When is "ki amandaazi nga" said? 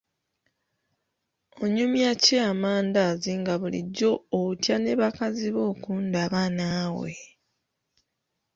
2.23-3.53